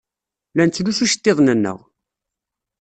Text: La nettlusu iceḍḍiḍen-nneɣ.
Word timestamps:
La 0.55 0.63
nettlusu 0.65 1.03
iceḍḍiḍen-nneɣ. 1.05 1.77